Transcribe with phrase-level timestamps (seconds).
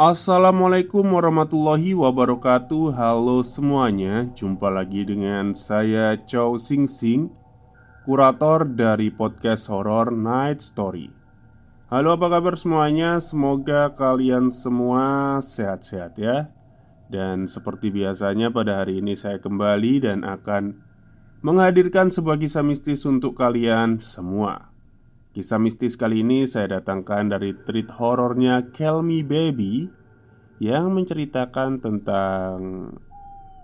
[0.00, 2.96] Assalamualaikum warahmatullahi wabarakatuh.
[2.96, 7.28] Halo semuanya Jumpa lagi dengan saya Chow Sing Sing
[8.08, 11.12] Kurator dari podcast horror Night Story.
[11.92, 13.20] Halo apa kabar semuanya?
[13.20, 16.48] Semoga kalian semua sehat-sehat ya.
[17.12, 20.80] Dan seperti biasanya pada hari ini saya kembali dan akan
[21.44, 24.70] Menghadirkan sebuah kisah mistis untuk kalian semua.
[25.30, 29.99] Kisah mistis kali ini saya datangkan dari treat horornya Kill Me Baby
[30.60, 32.56] Yang menceritakan tentang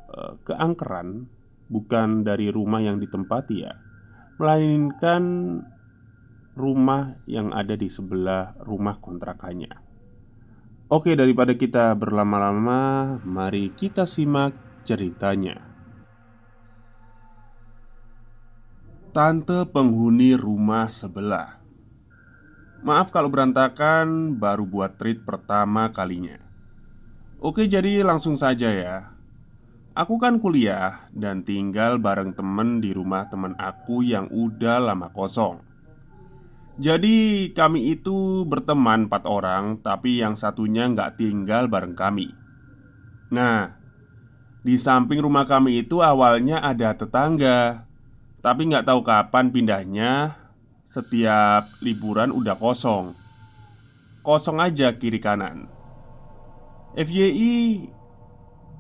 [0.08, 1.28] uh, keangkeran
[1.68, 3.76] Bukan dari rumah yang ditempati ya
[4.40, 5.22] Melainkan
[6.56, 9.76] rumah yang ada di sebelah rumah kontrakannya.
[10.88, 14.56] Oke daripada kita berlama-lama Mari kita simak
[14.88, 15.60] ceritanya.
[19.12, 21.60] Tante penghuni rumah sebelah.
[22.84, 26.45] Maaf kalau berantakan baru buat treat pertama kalinya
[27.36, 28.96] Oke jadi langsung saja ya.
[29.92, 35.60] Aku kan kuliah dan tinggal bareng temen di rumah temen aku yang udah lama kosong.
[36.76, 42.36] Jadi kami itu berteman empat orang Tapi yang satunya nggak tinggal bareng kami.
[43.32, 43.72] Nah
[44.60, 47.88] Di samping rumah kami itu awalnya ada tetangga
[48.44, 50.36] tapi nggak tahu kapan pindahnya
[50.84, 53.16] Setiap liburan udah kosong.
[54.20, 55.75] Kosong aja kiri kanan
[56.96, 57.92] FYI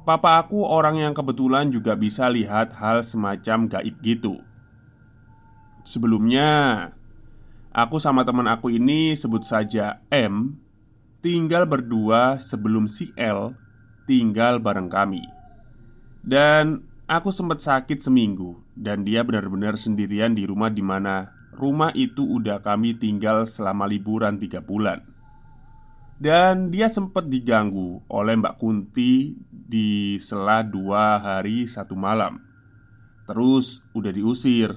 [0.08, 4.40] Papa aku orang yang kebetulan juga bisa lihat hal semacam gaib gitu
[5.84, 6.90] Sebelumnya
[7.76, 10.56] Aku sama teman aku ini sebut saja M
[11.20, 13.52] Tinggal berdua sebelum si L
[14.08, 15.22] tinggal bareng kami
[16.24, 22.26] Dan Aku sempat sakit seminggu dan dia benar-benar sendirian di rumah di mana rumah itu
[22.26, 25.06] udah kami tinggal selama liburan tiga bulan.
[26.16, 32.40] Dan dia sempat diganggu oleh Mbak Kunti di sela dua hari satu malam.
[33.28, 34.72] Terus udah diusir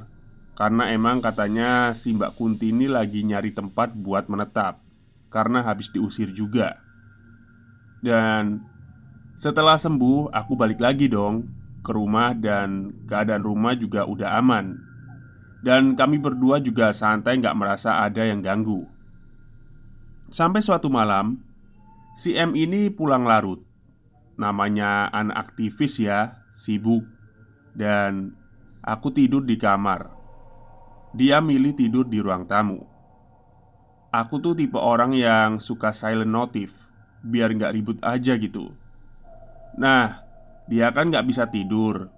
[0.52, 4.84] karena emang katanya si Mbak Kunti ini lagi nyari tempat buat menetap
[5.32, 6.84] karena habis diusir juga.
[8.04, 8.60] Dan
[9.40, 11.48] setelah sembuh, aku balik lagi dong
[11.80, 14.76] ke rumah dan keadaan rumah juga udah aman
[15.60, 18.99] Dan kami berdua juga santai nggak merasa ada yang ganggu
[20.30, 21.50] Sampai suatu malam
[22.20, 23.64] Si M ini pulang larut.
[24.36, 27.08] Namanya anak aktivis ya, sibuk.
[27.72, 28.36] Dan
[28.84, 30.12] aku tidur di kamar.
[31.16, 32.84] Dia milih tidur di ruang tamu.
[34.12, 36.74] Aku tuh tipe orang yang suka silent notif
[37.24, 38.76] Biar nggak ribut aja gitu.
[39.80, 40.24] Nah,
[40.68, 42.12] dia kan gak bisa tidur.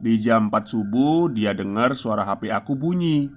[0.00, 3.32] Di jam 4 subuh dia dengar suara HP aku bunyi.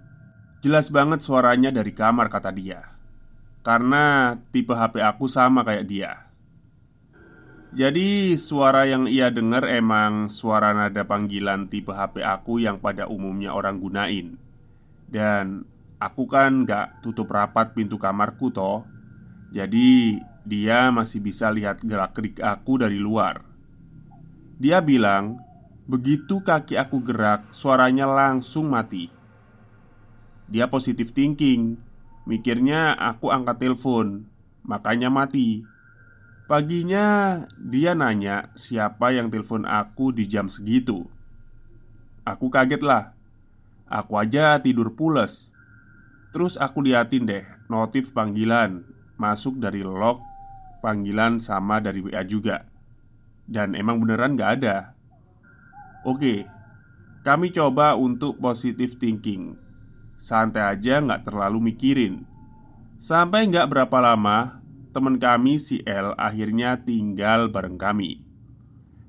[0.63, 2.98] Jelas banget suaranya dari kamar kata dia
[3.59, 6.11] Karena tipe HP aku sama kayak dia.
[7.69, 13.53] Jadi suara yang ia dengar emang suara nada panggilan tipe HP aku yang pada umumnya
[13.53, 14.41] orang gunain.
[15.05, 15.67] Dan
[16.01, 18.87] aku kan gak tutup rapat pintu kamarku toh.
[19.53, 23.45] Jadi dia masih bisa lihat gerak-gerik aku dari luar.
[24.57, 25.37] Dia bilang,
[25.85, 29.13] begitu kaki aku gerak, suaranya langsung mati.
[30.49, 31.77] Dia positif thinking,
[32.29, 34.29] mikirnya aku angkat telepon,
[34.61, 35.65] makanya mati.
[36.45, 41.09] Paginya dia nanya siapa yang telepon aku di jam segitu.
[42.25, 43.17] Aku kaget lah.
[43.89, 45.49] Aku aja tidur pules.
[46.29, 48.85] Terus aku liatin deh notif panggilan
[49.17, 50.21] masuk dari log
[50.85, 52.69] panggilan sama dari WA juga.
[53.49, 54.93] Dan emang beneran gak ada
[56.05, 56.45] Oke
[57.25, 59.57] Kami coba untuk positive thinking
[60.19, 62.27] Santai aja gak terlalu mikirin.
[62.99, 68.25] Sampai gak berapa lama Temen kami si L akhirnya tinggal bareng kami.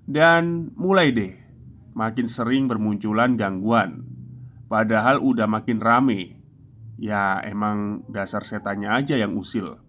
[0.07, 1.35] Dan mulai deh
[1.99, 4.07] Makin sering bermunculan gangguan.
[4.71, 6.39] Padahal udah makin rame.
[6.95, 9.83] Ya emang dasar setannya aja yang usil.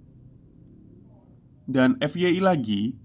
[1.69, 2.97] Dan FYI lagi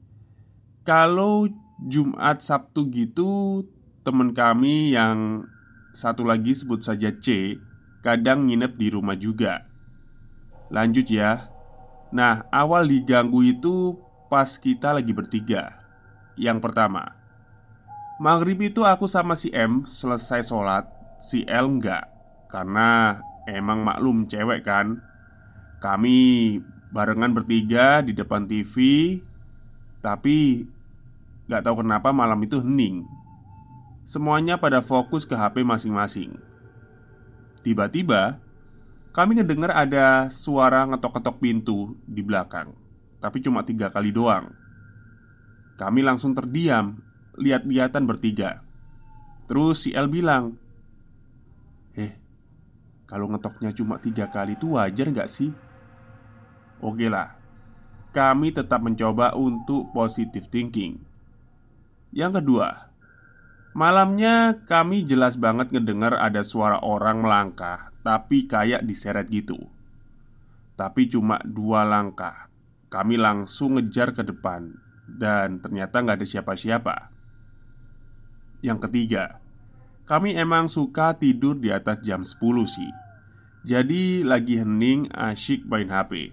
[0.87, 1.53] kalau
[1.85, 3.67] Jumat Sabtu gitu
[4.07, 5.45] Temen kami yang
[5.93, 7.59] satu lagi sebut saja C
[8.07, 9.67] Kadang nginep di rumah juga.
[10.71, 11.51] Lanjut ya.
[12.15, 13.99] Nah awal diganggu itu
[14.31, 15.83] pas kita lagi bertiga.
[16.39, 17.19] Yang pertama
[18.23, 20.87] Maghrib itu aku sama si M selesai sholat
[21.19, 22.07] Si L enggak.
[22.47, 23.19] Karena
[23.51, 25.03] emang maklum cewek kan.
[25.83, 26.63] Kami
[26.95, 29.19] barengan bertiga di depan TV
[29.99, 30.63] Tapi
[31.51, 33.03] Gak tahu kenapa malam itu hening.
[34.07, 36.39] Semuanya pada fokus ke HP masing-masing
[37.67, 38.39] Tiba-tiba
[39.11, 42.87] Kami ngedengar ada suara ngetok-ketok pintu di belakang
[43.27, 44.53] tapi cuma tiga kali doang.
[45.77, 47.03] Kami langsung terdiam,
[47.37, 48.65] lihat-lihatan bertiga.
[49.51, 50.57] Terus si El bilang,
[51.99, 52.17] "Eh,
[53.11, 55.51] kalau ngetoknya cuma tiga kali itu wajar nggak sih?"
[56.79, 57.35] Oke lah,
[58.15, 61.03] kami tetap mencoba untuk positive thinking.
[62.15, 62.86] Yang kedua,
[63.77, 69.61] malamnya kami jelas banget ngedengar ada suara orang melangkah, tapi kayak diseret gitu.
[70.81, 72.49] Tapi cuma dua langkah.
[72.89, 74.73] Kami langsung ngejar ke depan
[75.05, 76.97] dan ternyata nggak ada siapa-siapa.
[78.65, 79.45] Yang ketiga,
[80.09, 82.93] kami emang suka tidur di atas jam 10 sih.
[83.67, 86.31] Jadi lagi hening asyik main HP.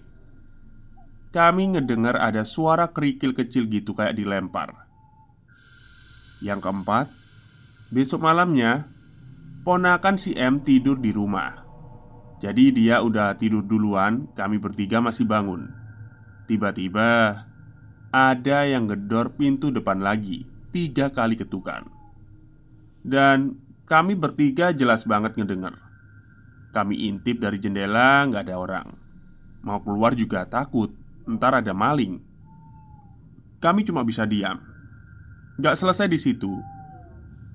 [1.34, 4.86] Kami ngedengar ada suara kerikil kecil gitu kayak dilempar.
[6.46, 7.08] Yang keempat,
[7.94, 8.90] besok malamnya
[9.62, 11.62] ponakan si M tidur di rumah.
[12.42, 15.70] Jadi dia udah tidur duluan, kami bertiga masih bangun.
[16.50, 17.46] Tiba-tiba
[18.12, 21.88] ada yang gedor pintu depan lagi Tiga kali ketukan
[23.00, 23.58] Dan
[23.88, 25.78] kami bertiga jelas banget ngedenger.
[26.76, 28.88] Kami intip dari jendela nggak ada orang.
[29.64, 30.92] Mau keluar juga takut
[31.24, 32.20] Ntar ada maling.
[33.64, 34.60] Kami cuma bisa diam.
[35.56, 36.52] Gak selesai di situ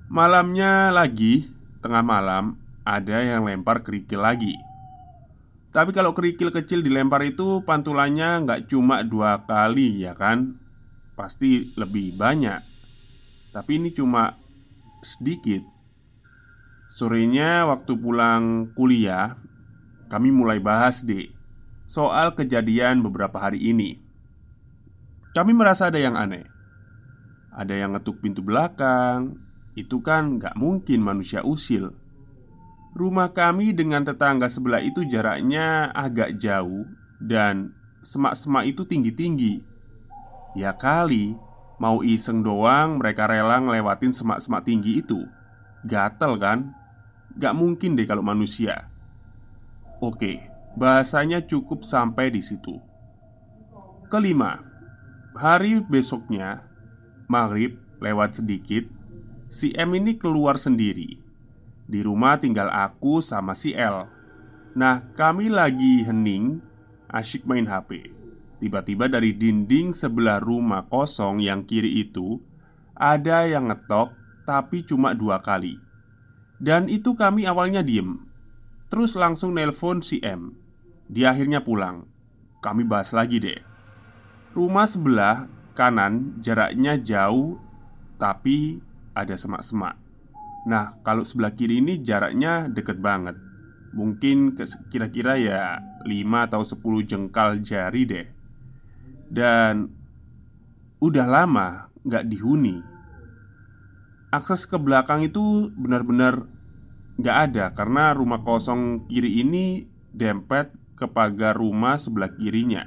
[0.09, 1.45] Malamnya lagi
[1.85, 4.57] Tengah malam Ada yang lempar kerikil lagi.
[5.69, 10.57] Tapi kalau kerikil kecil dilempar itu pantulannya nggak cuma dua kali ya kan?
[11.13, 12.57] Pasti lebih banyak.
[13.53, 14.33] Tapi ini cuma
[15.05, 15.61] sedikit.
[16.89, 19.37] Sorenya waktu pulang kuliah
[20.09, 21.29] Kami mulai bahas deh
[21.85, 24.01] Soal kejadian beberapa hari ini.
[25.37, 26.49] Kami merasa ada yang aneh.
[27.53, 29.48] Ada yang ngetuk pintu belakang
[29.79, 31.95] Itu kan nggak mungkin manusia usil
[32.89, 36.89] Rumah kami dengan tetangga sebelah itu jaraknya agak jauh
[37.21, 37.71] dan
[38.01, 39.61] semak-semak itu tinggi-tinggi.
[40.57, 41.37] Ya kali,
[41.77, 45.21] mau iseng doang mereka rela ngelewatin semak-semak tinggi itu.
[45.85, 46.59] Gatel kan?
[47.37, 48.89] Gak mungkin deh kalau manusia.
[50.01, 52.73] Oke, bahasanya cukup sampai di situ.
[54.09, 54.65] Kelima,
[55.37, 56.65] hari besoknya,
[57.29, 58.89] maghrib lewat sedikit,
[59.49, 61.17] si M ini keluar sendiri.
[61.89, 64.05] Di rumah tinggal aku sama si L.
[64.77, 66.61] Nah kami lagi hening
[67.09, 68.13] Asyik main HP
[68.61, 72.37] Tiba-tiba dari dinding sebelah rumah kosong yang kiri itu
[72.93, 74.13] Ada yang ngetok
[74.45, 75.81] Tapi cuma dua kali.
[76.61, 78.21] Dan itu kami awalnya diem.
[78.93, 80.53] Terus langsung nelpon si M.
[81.09, 82.05] Dia akhirnya pulang.
[82.61, 83.61] Kami bahas lagi deh.
[84.53, 87.57] Rumah sebelah kanan jaraknya jauh
[88.19, 88.88] Tapi
[89.25, 89.99] ada semak-semak.
[90.67, 93.35] Nah, kalau sebelah kiri ini jaraknya deket banget.
[93.95, 94.53] Mungkin
[94.93, 98.27] kira-kira ya 5 atau 10 jengkal jari deh.
[99.29, 99.99] Dan
[100.99, 102.83] Udah lama nggak dihuni.
[104.35, 106.43] Akses ke belakang itu benar-benar
[107.15, 112.83] nggak ada Karena rumah kosong kiri ini dempet ke pagar rumah sebelah kirinya.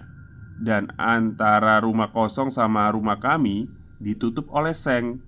[0.61, 3.65] Dan antara rumah kosong sama rumah kami
[3.97, 5.25] ditutup oleh seng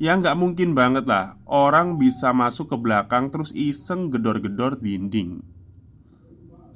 [0.00, 1.36] Ya nggak mungkin banget lah.
[1.44, 5.44] Orang bisa masuk ke belakang terus iseng gedor-gedor dinding.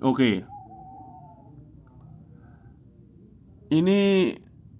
[0.05, 0.45] Oke.
[3.73, 4.01] Ini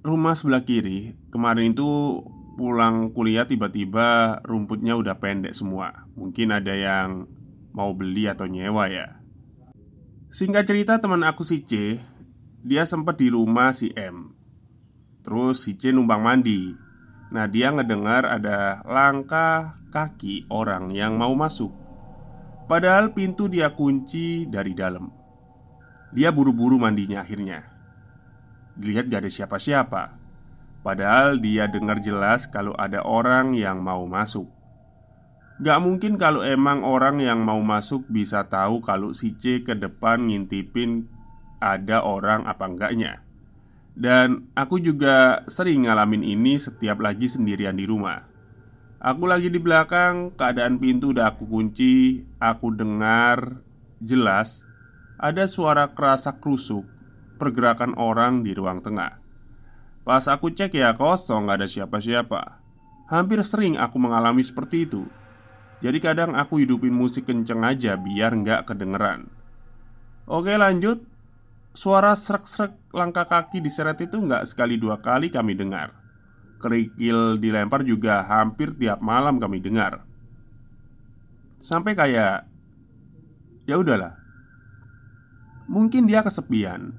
[0.05, 1.17] rumah sebelah kiri.
[1.33, 2.21] Kemarin itu
[2.61, 6.05] pulang kuliah tiba-tiba rumputnya udah pendek semua.
[6.13, 7.25] Mungkin ada yang
[7.73, 9.25] mau beli atau nyewa ya.
[10.29, 11.97] Singkat cerita teman aku si C
[12.61, 14.37] Dia sempat di rumah si M.
[15.25, 16.85] Terus si C numpang mandi
[17.33, 21.73] Nah, dia ngedengar ada langkah kaki orang yang mau masuk.
[22.69, 25.09] Padahal pintu dia kunci dari dalam.
[26.15, 27.65] Dia buru-buru mandinya akhirnya.
[28.77, 30.03] Dilihat gak ada siapa-siapa.
[30.85, 34.47] Padahal dia dengar jelas kalau ada orang yang mau masuk.
[35.65, 40.29] Gak mungkin kalau emang orang yang mau masuk bisa tahu kalau si C ke depan
[40.29, 41.09] ngintipin
[41.63, 43.24] ada orang apa enggaknya.
[43.95, 48.27] Dan aku juga sering ngalamin ini setiap lagi sendirian di rumah.
[48.99, 53.61] Aku lagi di belakang, keadaan pintu udah aku kunci Aku dengar
[54.01, 54.65] jelas
[55.21, 56.89] Ada suara kerasa krusuk
[57.37, 59.21] Pergerakan orang di ruang tengah.
[60.09, 62.61] Pas aku cek ya kosong gak ada siapa-siapa.
[63.13, 65.05] Hampir sering aku mengalami seperti itu.
[65.85, 69.29] Jadi kadang aku hidupin musik kenceng aja biar nggak kedengeran.
[70.25, 71.05] Oke lanjut
[71.75, 75.91] Suara serak-serak langkah kaki diseret itu nggak sekali dua kali kami dengar.
[76.63, 80.07] Kerikil dilempar juga hampir tiap malam kami dengar.
[81.59, 82.47] Sampai kayak
[83.67, 84.15] Ya udahlah
[85.67, 86.95] Mungkin dia kesepian.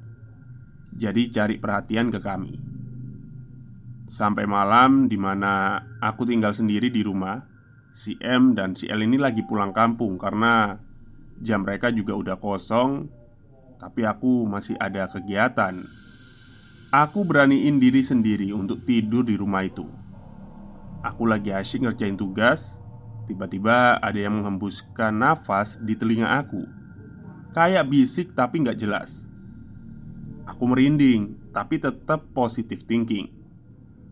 [0.92, 2.60] Jadi cari perhatian ke kami.
[4.12, 7.42] Sampai malam di mana aku tinggal sendiri di rumah
[7.96, 10.78] Si M dan si L ini lagi pulang kampung Karena
[11.42, 13.10] jam mereka juga udah kosong
[13.78, 15.84] Tapi aku masih ada kegiatan.
[16.92, 19.86] Aku beraniin diri sendiri untuk tidur di rumah itu.
[21.04, 22.80] Aku lagi asyik ngerjain tugas
[23.26, 26.62] Tiba-tiba ada yang menghembuskan nafas di telinga aku.
[27.58, 29.26] Kayak bisik tapi nggak jelas.
[30.46, 33.34] Aku merinding, tapi tetap positif thinking.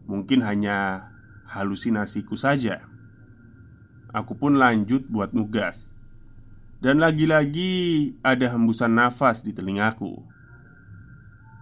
[0.09, 1.09] Mungkin hanya
[1.45, 2.89] halusinasiku saja.
[4.09, 5.93] Aku pun lanjut buat nugas,
[6.83, 10.19] dan lagi-lagi ada hembusan nafas di telingaku.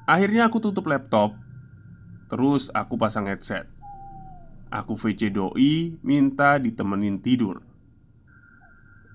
[0.10, 1.38] Akhirnya aku tutup laptop,
[2.28, 3.70] terus aku pasang headset.
[4.74, 7.62] Aku VC doi minta ditemenin tidur.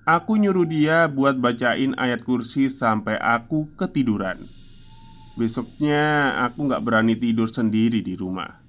[0.07, 4.47] Aku nyuruh dia buat bacain ayat kursi sampai aku ketiduran.
[5.35, 8.65] Besoknya aku gak berani tidur sendiri di rumah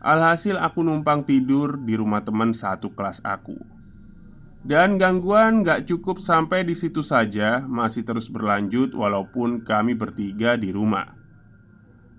[0.00, 3.52] Alhasil aku numpang tidur di rumah teman satu kelas aku
[4.60, 10.68] Dan gangguan gak cukup sampai di situ saja Masih terus berlanjut walaupun kami bertiga di
[10.68, 11.16] rumah.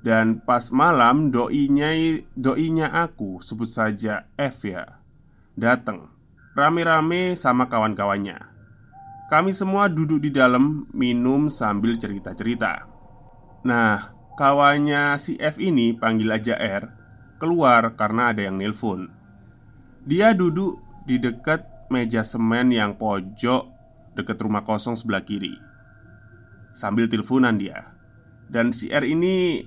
[0.02, 1.94] Dan pas malam doinya
[2.34, 4.98] doinya aku sebut saja F ya
[5.54, 6.10] Dateng
[6.58, 8.50] Rame-rame sama kawan-kawannya.
[9.32, 12.84] Kami semua duduk di dalam minum sambil cerita-cerita.
[13.64, 16.84] Nah, kawannya si F ini panggil aja R
[17.40, 19.08] Keluar karena ada yang nelpon.
[20.04, 23.68] Dia duduk di dekat meja semen yang pojok
[24.12, 25.56] Dekat rumah kosong sebelah kiri.
[26.76, 27.96] Sambil teleponan dia.
[28.52, 29.64] Dan si R ini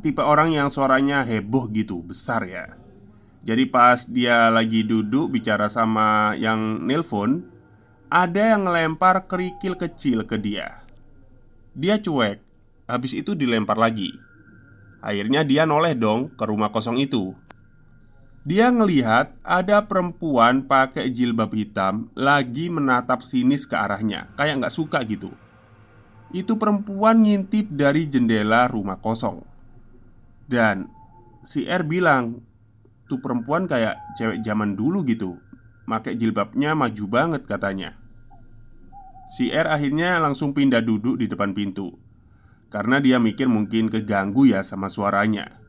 [0.00, 2.72] Tipe orang yang suaranya heboh gitu, besar ya.
[3.44, 7.44] Jadi pas dia lagi duduk bicara sama yang nelpon
[8.06, 10.86] Ada yang ngelempar kerikil kecil ke dia.
[11.74, 12.38] Dia cuek
[12.90, 14.10] Habis itu dilempar lagi.
[15.02, 17.34] Akhirnya dia noleh dong ke rumah kosong itu
[18.40, 25.04] Dia ngelihat ada perempuan pakai jilbab hitam Lagi menatap sinis ke arahnya Kayak nggak suka
[25.04, 25.28] gitu.
[26.32, 29.44] Itu perempuan ngintip dari jendela rumah kosong.
[30.48, 30.88] Dan
[31.44, 32.40] si R bilang
[33.04, 35.36] Tuh perempuan kayak cewek zaman dulu gitu
[35.84, 37.98] Pakai jilbabnya maju banget katanya.
[39.28, 41.92] Si R akhirnya langsung pindah duduk di depan pintu
[42.70, 45.59] karena dia mikir mungkin keganggu ya sama suaranya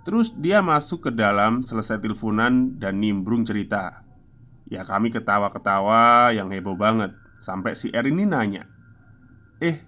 [0.00, 4.00] Terus dia masuk ke dalam selesai teleponan dan nimbrung cerita
[4.70, 8.64] Ya kami ketawa-ketawa yang heboh banget Sampai si R ini nanya
[9.60, 9.84] Eh,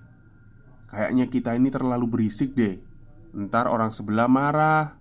[0.92, 2.76] kayaknya kita ini terlalu berisik deh
[3.32, 5.00] Ntar orang sebelah marah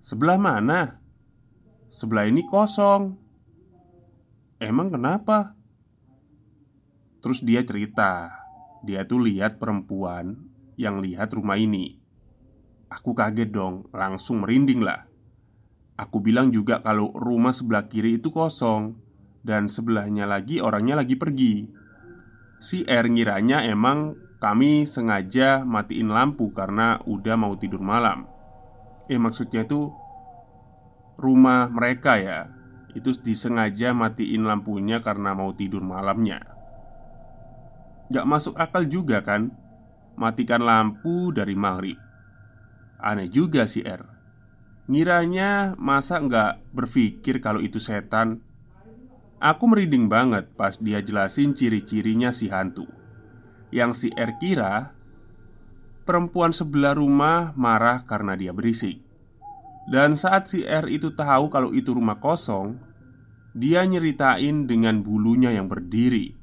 [0.00, 1.00] Sebelah mana?
[1.92, 3.20] Sebelah ini kosong
[4.56, 5.52] Emang kenapa?
[7.20, 8.32] Terus dia cerita
[8.80, 12.01] Dia tuh lihat perempuan yang lihat rumah ini.
[12.92, 15.08] Aku kaget dong, langsung merinding lah.
[15.96, 19.00] Aku bilang juga kalau rumah sebelah kiri itu kosong
[19.40, 21.72] dan sebelahnya lagi orangnya lagi pergi.
[22.60, 28.28] Si R ngiranya emang kami sengaja matiin lampu karena udah mau tidur malam.
[29.08, 29.88] Eh maksudnya itu
[31.16, 32.52] rumah mereka ya.
[32.92, 36.44] Itu disengaja matiin lampunya karena mau tidur malamnya.
[38.12, 39.48] Gak masuk akal juga kan
[40.12, 42.01] Matikan lampu dari maghrib
[43.02, 44.06] Aneh juga si R.
[44.86, 48.38] Ngiranya masa nggak berpikir kalau itu setan?
[49.42, 52.86] Aku merinding banget pas dia jelasin ciri-cirinya si hantu.
[53.74, 54.94] Yang si R kira
[56.02, 59.02] Perempuan sebelah rumah marah karena dia berisik.
[59.90, 62.78] Dan saat si R itu tahu kalau itu rumah kosong
[63.50, 66.41] Dia nyeritain dengan bulunya yang berdiri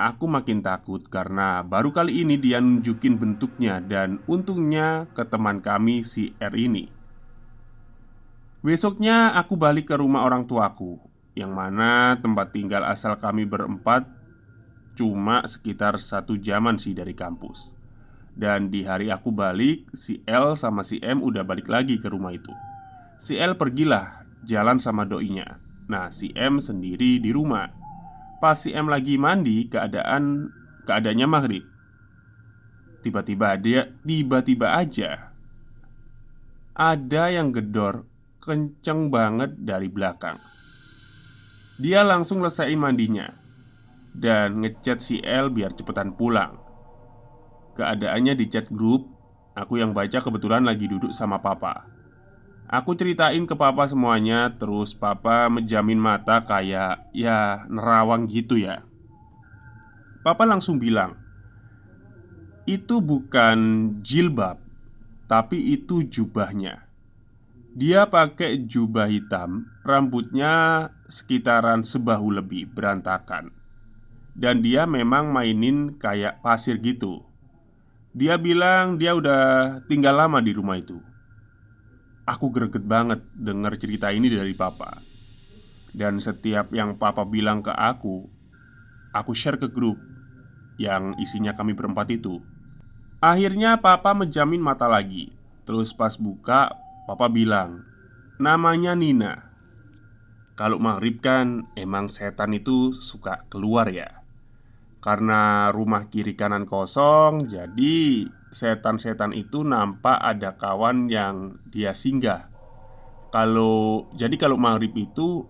[0.00, 6.00] Aku makin takut karena baru kali ini dia nunjukin bentuknya dan untungnya ke teman kami
[6.00, 6.88] si R ini.
[8.64, 11.00] Besoknya aku balik ke rumah orang tuaku
[11.32, 14.04] Yang mana tempat tinggal asal kami berempat
[14.92, 17.72] Cuma sekitar satu jaman sih dari kampus.
[18.36, 22.36] Dan di hari aku balik Si L sama si M udah balik lagi ke rumah
[22.36, 22.52] itu.
[23.16, 25.60] Si L pergilah jalan sama doinya.
[25.88, 27.79] Nah si M sendiri di rumah
[28.40, 30.48] Pas si M lagi mandi, keadaan
[30.88, 31.64] keadaannya maghrib.
[33.00, 35.30] Tiba-tiba dia tiba-tiba aja
[36.80, 38.08] ada yang gedor
[38.40, 40.40] kenceng banget dari belakang.
[41.76, 43.28] Dia langsung lesain mandinya
[44.16, 46.56] dan ngechat si L biar cepetan pulang.
[47.76, 49.08] Keadaannya di chat grup,
[49.52, 51.84] aku yang baca kebetulan lagi duduk sama papa.
[52.70, 58.86] Aku ceritain ke papa semuanya Terus papa menjamin mata kayak Ya nerawang gitu ya
[60.22, 61.18] Papa langsung bilang
[62.70, 63.58] Itu bukan
[64.06, 64.60] jilbab,
[65.26, 66.90] tapi itu jubahnya.
[67.70, 73.54] Dia pakai jubah hitam, rambutnya sekitaran sebahu lebih, berantakan.
[74.34, 77.22] Dan dia memang mainin kayak pasir gitu.
[78.10, 80.98] Dia bilang dia udah tinggal lama di rumah itu.
[82.30, 85.02] Aku greget banget dengar cerita ini dari papa.
[85.90, 88.30] Dan setiap yang papa bilang ke aku,
[89.10, 89.98] aku share ke grup
[90.78, 92.38] yang isinya kami berempat itu.
[93.18, 95.34] Akhirnya papa menjamin mata lagi.
[95.66, 96.70] Terus pas buka,
[97.10, 97.82] papa bilang,
[98.38, 99.50] "Namanya Nina."
[100.54, 104.22] Kalau maghrib kan emang setan itu suka keluar ya.
[105.02, 112.50] Karena rumah kiri kanan kosong, jadi setan-setan itu nampak ada kawan yang dia singgah.
[113.30, 115.46] Kalau jadi kalau maghrib itu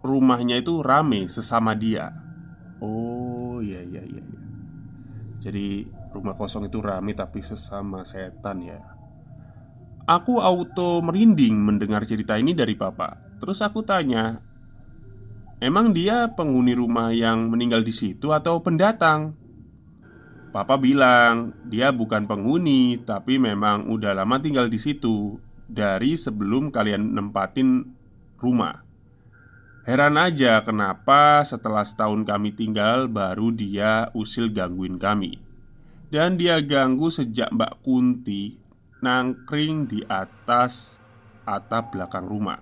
[0.00, 2.14] rumahnya itu rame sesama dia.
[2.78, 4.22] Oh iya iya iya.
[4.22, 4.40] iya.
[5.40, 8.78] Jadi rumah kosong itu rame tapi sesama setan ya.
[10.06, 13.14] Aku auto merinding mendengar cerita ini dari papa.
[13.38, 14.42] Terus aku tanya,
[15.62, 19.39] "Emang dia penghuni rumah yang meninggal di situ atau pendatang?"
[20.50, 25.38] Papa bilang, "Dia bukan penghuni, tapi memang udah lama tinggal di situ
[25.70, 27.86] dari sebelum kalian nempatin
[28.42, 28.82] rumah."
[29.86, 35.38] Heran aja kenapa setelah setahun kami tinggal baru dia usil gangguin kami.
[36.10, 38.58] Dan dia ganggu sejak Mbak Kunti
[39.06, 40.98] nangkring di atas
[41.46, 42.58] atap belakang rumah.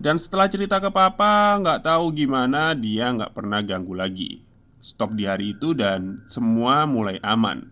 [0.00, 4.53] Dan setelah cerita ke papa nggak tahu gimana dia nggak pernah ganggu lagi
[4.84, 7.64] Stop di hari itu dan semua mulai aman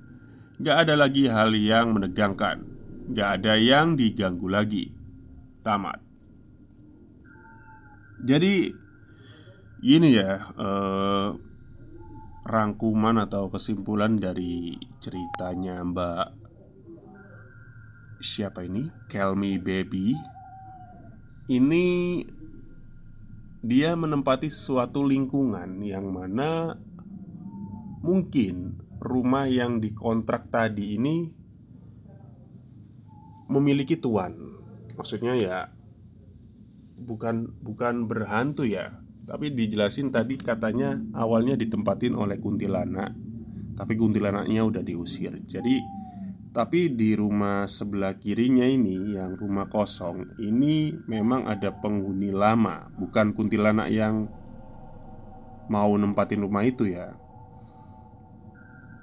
[0.57, 2.65] Gak ada lagi hal yang menegangkan
[3.13, 4.89] Gak ada yang diganggu lagi
[5.61, 6.01] Tamat
[8.23, 8.71] jadi
[9.83, 11.29] ini ya eh,
[12.47, 16.27] rangkuman atau kesimpulan dari ceritanya Mbak
[18.23, 18.87] siapa ini?
[19.11, 20.15] Kelmi Baby.
[21.51, 21.87] Ini
[23.67, 26.79] dia menempati suatu lingkungan yang mana
[28.03, 31.31] mungkin rumah yang dikontrak tadi ini
[33.51, 34.35] memiliki tuan.
[34.99, 35.59] Maksudnya ya
[36.99, 38.99] bukan bukan berhantu ya.
[39.23, 43.15] Tapi dijelasin tadi katanya awalnya ditempatin oleh kuntilanak.
[43.79, 45.39] Tapi kuntilanaknya udah diusir.
[45.47, 46.03] Jadi
[46.53, 52.93] Tapi di rumah sebelah kirinya ini Yang rumah kosong Ini memang ada penghuni lama.
[52.93, 54.29] Bukan kuntilanak yang
[55.73, 57.17] Mau nempatin rumah itu ya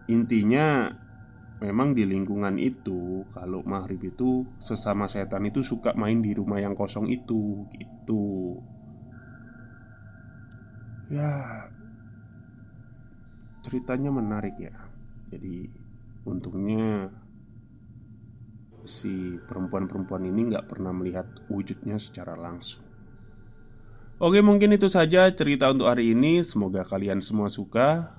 [0.10, 0.90] Intinya
[1.60, 6.74] Memang di lingkungan itu Kalau maghrib itu Sesama setan itu suka main di rumah yang
[6.74, 8.58] kosong itu Gitu.
[11.14, 11.70] Ya
[13.62, 14.74] Ceritanya menarik ya.
[15.30, 15.70] Jadi
[16.26, 17.14] Untungnya
[18.88, 22.82] Si perempuan-perempuan ini nggak pernah melihat wujudnya secara langsung.
[24.20, 26.44] Oke mungkin itu saja cerita untuk hari ini.
[26.44, 28.19] Semoga kalian semua suka